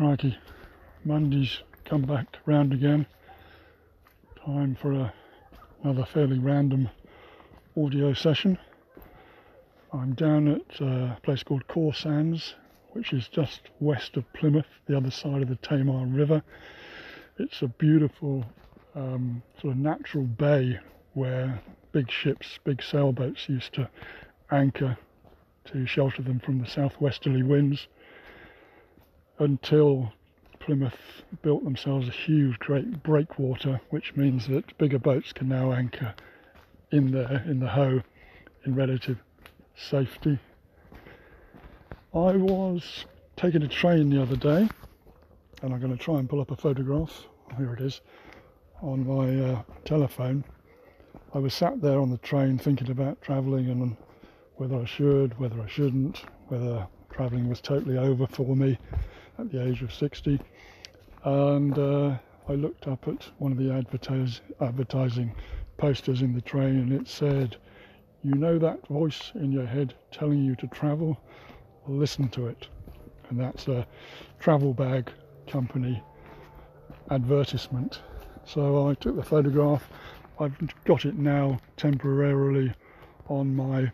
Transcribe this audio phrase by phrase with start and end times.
[0.00, 0.38] Crikey,
[1.04, 3.04] Monday's come back round again.
[4.46, 5.12] Time for a,
[5.82, 6.88] another fairly random
[7.76, 8.56] audio session.
[9.92, 12.54] I'm down at a place called Cawsands,
[12.92, 16.42] which is just west of Plymouth, the other side of the Tamar River.
[17.38, 18.46] It's a beautiful
[18.94, 20.78] um, sort of natural bay
[21.12, 21.60] where
[21.92, 23.90] big ships, big sailboats used to
[24.50, 24.96] anchor
[25.66, 27.86] to shelter them from the southwesterly winds
[29.40, 30.12] until
[30.60, 36.14] Plymouth built themselves a huge, great breakwater, which means that bigger boats can now anchor
[36.92, 38.02] in there in the Hoe
[38.64, 39.18] in relative
[39.74, 40.38] safety.
[42.12, 43.06] I was
[43.36, 44.68] taking a train the other day,
[45.62, 47.26] and I'm going to try and pull up a photograph.
[47.56, 48.02] Here it is
[48.82, 50.44] on my uh, telephone.
[51.32, 53.96] I was sat there on the train thinking about travelling and
[54.56, 58.78] whether I should, whether I shouldn't, whether travelling was totally over for me
[59.40, 60.40] at the age of 60.
[61.24, 62.16] And uh,
[62.48, 65.34] I looked up at one of the advertise, advertising
[65.76, 67.56] posters in the train and it said,
[68.22, 71.18] You know that voice in your head telling you to travel?
[71.86, 72.68] Listen to it.
[73.28, 73.86] And that's a
[74.38, 75.10] travel bag
[75.46, 76.02] company
[77.10, 78.00] advertisement.
[78.44, 79.88] So I took the photograph.
[80.38, 82.72] I've got it now temporarily
[83.28, 83.90] on my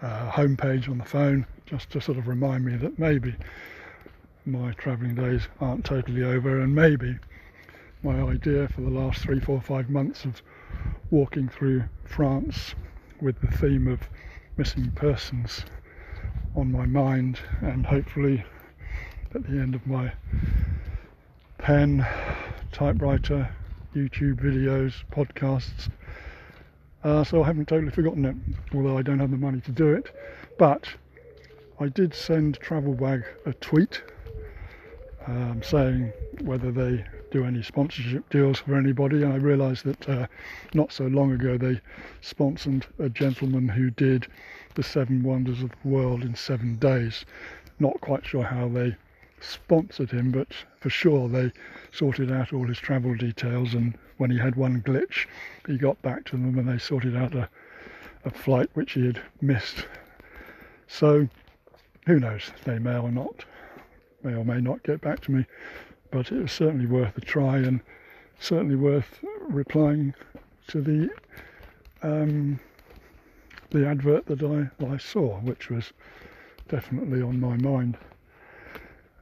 [0.00, 3.34] uh, homepage on the phone just to sort of remind me that maybe
[4.48, 7.18] my travelling days aren't totally over and maybe
[8.02, 10.40] my idea for the last three, four, five months of
[11.10, 12.74] walking through France
[13.20, 14.00] with the theme of
[14.56, 15.64] missing persons
[16.54, 18.44] on my mind and hopefully
[19.34, 20.10] at the end of my
[21.58, 22.06] pen,
[22.72, 23.50] typewriter,
[23.94, 25.90] YouTube videos, podcasts,
[27.04, 28.36] uh, so I haven't totally forgotten it,
[28.74, 30.10] although I don't have the money to do it.
[30.58, 30.88] But
[31.78, 34.02] I did send Travelbag a tweet
[35.26, 39.22] um, saying whether they do any sponsorship deals for anybody.
[39.22, 40.26] And I realised that uh,
[40.74, 41.80] not so long ago they
[42.20, 44.26] sponsored a gentleman who did
[44.74, 47.24] the seven wonders of the world in seven days.
[47.78, 48.96] Not quite sure how they
[49.40, 50.48] sponsored him, but
[50.80, 51.52] for sure they
[51.92, 53.74] sorted out all his travel details.
[53.74, 55.26] And when he had one glitch,
[55.66, 57.48] he got back to them and they sorted out a,
[58.24, 59.86] a flight which he had missed.
[60.86, 61.28] So
[62.06, 62.50] who knows?
[62.64, 63.44] They may or not,
[64.22, 65.46] may or may not get back to me,
[66.10, 67.80] but it was certainly worth a try and
[68.38, 70.14] certainly worth replying
[70.68, 71.10] to the
[72.02, 72.60] um,
[73.70, 75.92] the advert that I, that I saw, which was
[76.68, 77.98] definitely on my mind.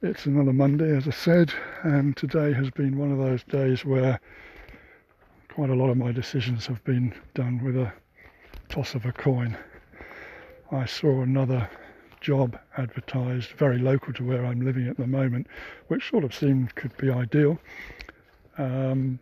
[0.00, 4.20] It's another Monday, as I said, and today has been one of those days where
[5.48, 7.92] quite a lot of my decisions have been done with a
[8.68, 9.56] toss of a coin.
[10.70, 11.68] I saw another
[12.20, 15.46] job advertised very local to where I'm living at the moment,
[15.88, 17.58] which sort of seemed could be ideal.
[18.56, 19.18] Um,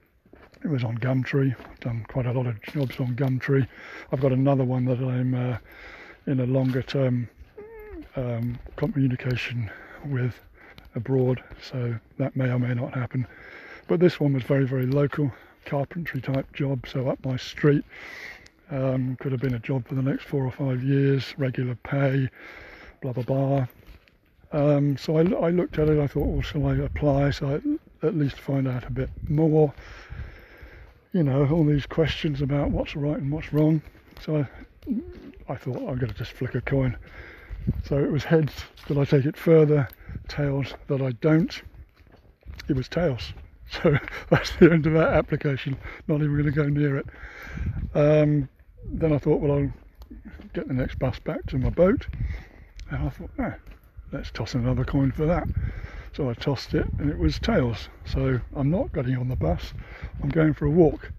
[0.62, 1.54] it was on Gumtree.
[1.58, 3.66] I've done quite a lot of jobs on Gumtree.
[4.10, 5.58] I've got another one that I'm uh,
[6.26, 7.28] in a longer term
[8.16, 9.70] um, communication
[10.06, 10.34] with
[10.94, 13.26] abroad, so that may or may not happen.
[13.86, 15.30] But this one was very, very local,
[15.66, 17.84] carpentry type job, so up my street.
[18.70, 22.28] Um, could have been a job for the next four or five years, regular pay,
[23.12, 23.66] blah blah blah.
[24.52, 25.98] Um, so I, I, looked at it.
[25.98, 27.30] I thought, well, shall I apply?
[27.30, 29.72] So I at least find out a bit more.
[31.12, 33.82] You know, all these questions about what's right and what's wrong.
[34.20, 34.48] So I,
[35.48, 36.96] I thought I'm going to just flick a coin.
[37.84, 38.52] So it was heads
[38.88, 39.88] that I take it further,
[40.28, 41.62] tails that I don't.
[42.68, 43.32] It was tails.
[43.82, 43.98] So
[44.30, 45.76] that's the end of that application.
[46.06, 47.06] Not even going to go near it.
[47.96, 48.48] Um,
[48.92, 49.72] then I thought, well, I'll
[50.54, 52.06] get the next bus back to my boat.
[52.91, 53.52] And I thought, no,
[54.12, 55.48] let's toss another coin for that.
[56.12, 57.88] So I tossed it and it was tails.
[58.04, 59.74] So I'm not getting on the bus,
[60.22, 61.10] I'm going for a walk,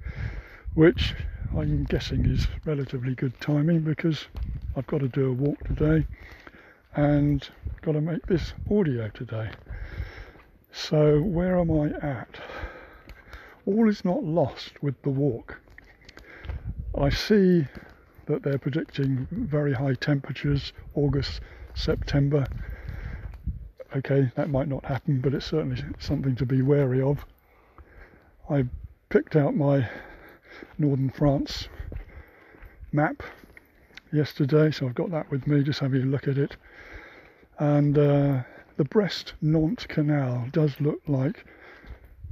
[0.73, 1.13] which
[1.55, 4.27] I'm guessing is relatively good timing because
[4.75, 6.05] I've got to do a walk today
[6.95, 7.47] and
[7.81, 9.51] got to make this audio today.
[10.71, 12.39] So, where am I at?
[13.65, 15.59] All is not lost with the walk.
[16.97, 17.67] I see
[18.27, 21.41] that they're predicting very high temperatures, August,
[21.73, 22.45] September.
[23.95, 27.25] Okay, that might not happen, but it's certainly something to be wary of.
[28.49, 28.65] I
[29.09, 29.89] picked out my
[30.77, 31.67] northern France
[32.91, 33.23] map
[34.11, 36.55] yesterday, so I've got that with me, just having a look at it.
[37.59, 38.43] And uh,
[38.77, 41.45] the Brest Nantes Canal does look like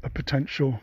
[0.04, 0.80] a potential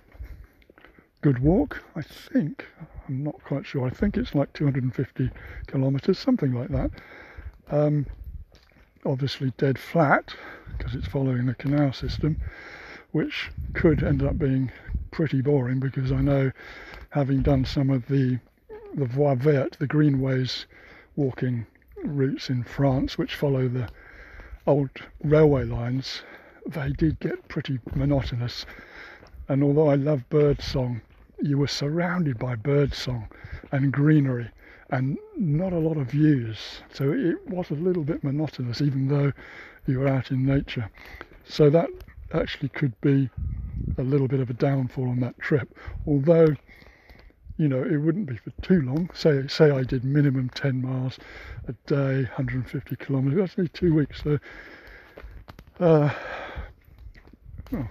[1.21, 1.83] good walk.
[1.95, 2.67] I think,
[3.09, 5.31] I'm not quite sure, I think it's like 250
[5.67, 6.91] kilometres, something like that.
[7.71, 8.07] Um,
[9.05, 10.35] obviously dead flat
[10.77, 12.41] because it's following the canal system,
[13.11, 14.71] which could end up being
[15.11, 16.53] pretty boring because I know,
[17.11, 18.39] having done some of the
[18.95, 20.67] the voie verte, the greenways
[21.17, 21.67] walking
[22.05, 23.89] routes in France, which follow the
[24.67, 24.91] old
[25.25, 26.23] railway lines,
[26.67, 28.67] they did get pretty monotonous.
[29.49, 31.01] And although I love bird song,
[31.43, 33.29] you were surrounded by bird song
[33.71, 34.51] and greenery
[34.91, 36.83] and not a lot of views.
[36.93, 39.33] So it was a little bit monotonous, even though
[39.87, 40.91] you were out in nature.
[41.45, 41.89] So that
[42.33, 43.31] actually could be
[43.99, 45.77] a little bit of a downfall on that trip.
[46.07, 46.55] Although,
[47.57, 49.11] you know, it wouldn't be for too long.
[49.15, 51.19] Say, say I did minimum 10 miles
[51.67, 53.39] a day, 150 kilometres.
[53.39, 54.23] That's only two weeks.
[54.23, 54.39] So,
[55.81, 56.11] uh,
[57.71, 57.89] well,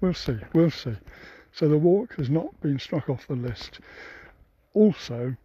[0.00, 0.38] we'll see.
[0.52, 0.96] We'll see.
[1.54, 3.78] So the walk has not been struck off the list.
[4.72, 5.36] Also,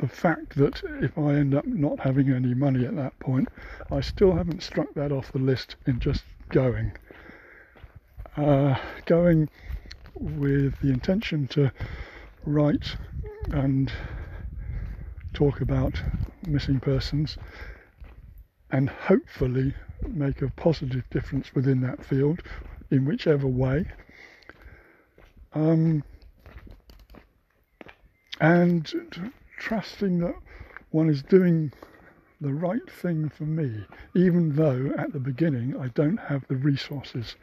[0.00, 3.50] the fact that if I end up not having any money at that point,
[3.90, 6.92] I still haven't struck that off the list in just going.
[8.38, 9.50] Uh, going
[10.14, 11.70] with the intention to
[12.46, 12.96] write
[13.50, 13.92] and
[15.34, 16.02] talk about
[16.46, 17.36] missing persons
[18.70, 19.74] and hopefully
[20.08, 22.42] make a positive difference within that field
[22.90, 23.86] in whichever way.
[25.52, 26.04] Um,
[28.40, 30.34] and trusting that
[30.90, 31.72] one is doing
[32.40, 33.84] the right thing for me,
[34.14, 37.36] even though at the beginning I don't have the resources.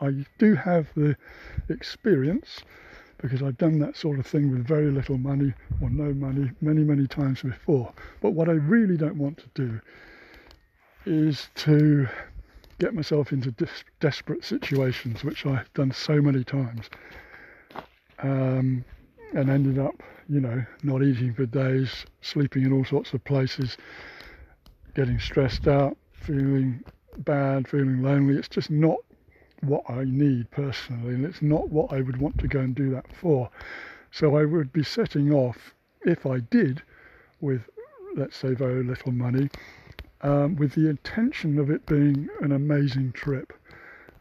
[0.00, 1.16] I do have the
[1.70, 2.60] experience
[3.18, 6.84] because I've done that sort of thing with very little money or no money many,
[6.84, 7.92] many times before.
[8.20, 9.80] But what I really don't want to do
[11.06, 12.08] is to
[12.78, 16.90] get myself into des- desperate situations, which I've done so many times,
[18.22, 18.84] um,
[19.34, 23.76] and ended up you know, not eating for days, sleeping in all sorts of places,
[24.94, 26.82] getting stressed out, feeling
[27.18, 28.36] bad, feeling lonely.
[28.36, 28.98] It's just not
[29.60, 32.90] what I need personally, and it's not what I would want to go and do
[32.90, 33.48] that for.
[34.10, 35.74] So I would be setting off,
[36.04, 36.82] if I did,
[37.40, 37.68] with
[38.16, 39.48] let's say very little money,
[40.26, 43.52] um, with the intention of it being an amazing trip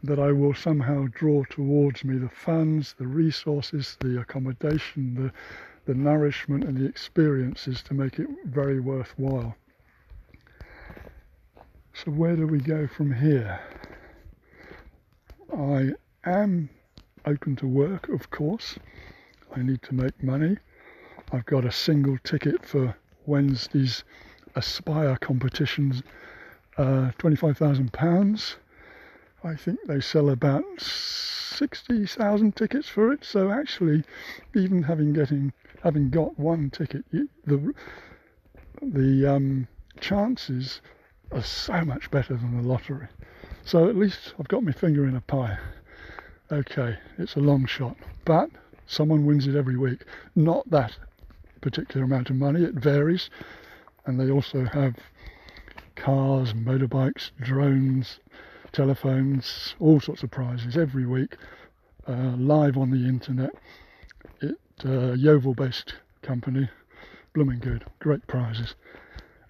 [0.04, 5.32] that I will somehow draw towards me the funds, the resources, the accommodation, the
[5.86, 9.56] the nourishment and the experiences to make it very worthwhile.
[11.94, 13.60] So, where do we go from here?
[15.56, 15.92] I
[16.24, 16.70] am
[17.26, 18.78] open to work, of course.
[19.56, 20.58] I need to make money.
[21.32, 24.04] I've got a single ticket for Wednesday's
[24.56, 26.02] Aspire competitions,
[26.78, 28.56] uh, £25,000.
[29.44, 33.24] I think they sell about 60,000 tickets for it.
[33.24, 34.04] So actually,
[34.56, 35.54] even having getting
[35.84, 37.74] having got one ticket, you, the
[38.82, 39.68] the um,
[40.00, 40.82] chances
[41.32, 43.08] are so much better than the lottery.
[43.64, 45.58] So at least I've got my finger in a pie.
[46.52, 48.50] Okay, it's a long shot, but
[48.86, 50.04] someone wins it every week.
[50.36, 50.98] Not that
[51.62, 53.30] particular amount of money, it varies.
[54.06, 54.96] And they also have
[55.96, 58.20] cars, motorbikes, drones,
[58.72, 61.38] telephones, all sorts of prizes every week,
[62.08, 63.52] uh, live on the internet
[64.84, 66.70] uh, Yeovil-based company,
[67.34, 68.76] blooming good, great prizes,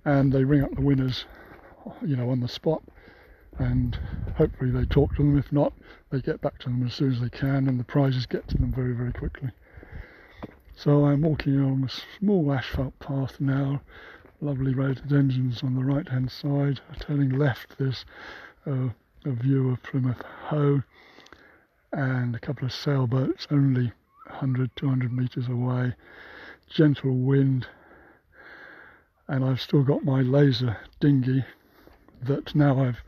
[0.03, 1.25] and they ring up the winners,
[2.05, 2.83] you know, on the spot,
[3.57, 3.97] and
[4.35, 5.37] hopefully they talk to them.
[5.37, 5.73] If not,
[6.11, 8.57] they get back to them as soon as they can, and the prizes get to
[8.57, 9.49] them very, very quickly.
[10.75, 13.81] So I'm walking along a small asphalt path now,
[14.45, 16.79] lovely rhododendrons on the right hand side.
[16.99, 18.05] Turning left, there's
[18.67, 18.89] a, uh,
[19.25, 20.83] a view of Plymouth Hoe
[21.91, 23.91] and a couple of sailboats only
[24.27, 25.95] 100, 200 meters away,
[26.69, 27.65] gentle wind,
[29.27, 31.43] and I've still got my laser dinghy
[32.21, 33.01] that now I've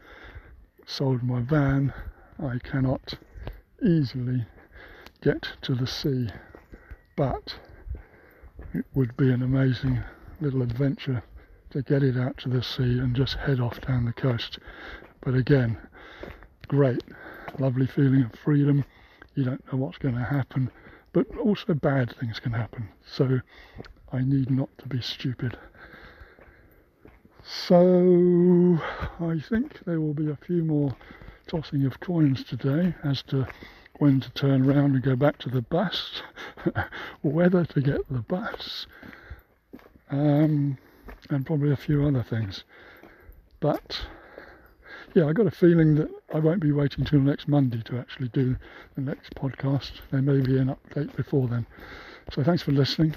[0.88, 1.94] sold my van,
[2.40, 3.14] I cannot
[3.86, 4.44] easily
[5.22, 6.30] get to the sea,
[7.16, 7.60] but
[8.74, 10.04] it would be an amazing
[10.40, 11.24] little adventure
[11.72, 14.60] to get it out to the sea and just head off down the coast.
[15.22, 15.78] But again,
[16.68, 17.04] great,
[17.60, 18.86] lovely feeling of freedom.
[19.36, 20.72] You don't know what's going to happen
[21.18, 22.90] but also bad things can happen.
[23.04, 23.40] So
[24.12, 25.58] I need not to be stupid.
[27.44, 28.78] So
[29.20, 30.96] I think there will be a few more
[31.48, 33.48] tossing of coins today as to
[33.98, 36.22] when to turn around and go back to the bus,
[37.22, 38.86] whether to get the bus,
[40.10, 40.78] um,
[41.30, 42.64] and probably a few other things.
[43.60, 44.00] But
[45.14, 48.30] yeah, I got a feeling that I won't be waiting till next Monday to actually
[48.30, 48.56] do
[48.96, 49.92] the next podcast.
[50.12, 51.66] There may be an update before then.
[52.32, 53.16] So thanks for listening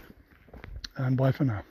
[0.97, 1.63] and bye for now.